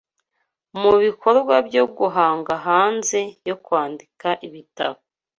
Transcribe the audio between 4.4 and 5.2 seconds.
ibitabo